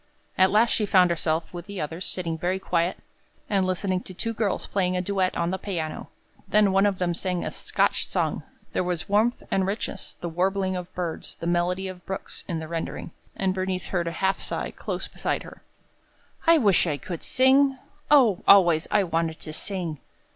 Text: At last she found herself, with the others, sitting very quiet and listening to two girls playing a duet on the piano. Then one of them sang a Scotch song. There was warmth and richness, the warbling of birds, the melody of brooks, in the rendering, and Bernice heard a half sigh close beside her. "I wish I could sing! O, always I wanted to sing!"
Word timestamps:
At 0.35 0.49
last 0.49 0.71
she 0.71 0.87
found 0.87 1.11
herself, 1.11 1.53
with 1.53 1.67
the 1.67 1.79
others, 1.79 2.07
sitting 2.07 2.35
very 2.35 2.57
quiet 2.57 2.97
and 3.47 3.67
listening 3.67 4.01
to 4.01 4.15
two 4.15 4.33
girls 4.33 4.65
playing 4.65 4.97
a 4.97 5.01
duet 5.01 5.37
on 5.37 5.51
the 5.51 5.59
piano. 5.59 6.09
Then 6.47 6.71
one 6.71 6.87
of 6.87 6.97
them 6.97 7.13
sang 7.13 7.45
a 7.45 7.51
Scotch 7.51 8.07
song. 8.07 8.41
There 8.73 8.83
was 8.83 9.07
warmth 9.07 9.43
and 9.51 9.67
richness, 9.67 10.15
the 10.15 10.27
warbling 10.27 10.75
of 10.75 10.91
birds, 10.95 11.35
the 11.35 11.45
melody 11.45 11.87
of 11.87 12.03
brooks, 12.07 12.43
in 12.47 12.57
the 12.57 12.67
rendering, 12.67 13.11
and 13.35 13.53
Bernice 13.53 13.89
heard 13.89 14.07
a 14.07 14.11
half 14.23 14.41
sigh 14.41 14.71
close 14.71 15.07
beside 15.07 15.43
her. 15.43 15.61
"I 16.47 16.57
wish 16.57 16.87
I 16.87 16.97
could 16.97 17.21
sing! 17.21 17.77
O, 18.09 18.41
always 18.47 18.87
I 18.89 19.03
wanted 19.03 19.39
to 19.41 19.53
sing!" 19.53 19.99